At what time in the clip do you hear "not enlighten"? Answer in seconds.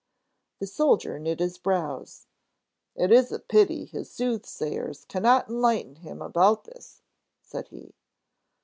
5.21-5.97